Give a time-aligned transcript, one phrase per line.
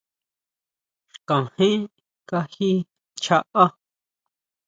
[1.13, 1.81] Xkajén
[2.29, 2.71] kají
[3.21, 3.65] chjaá.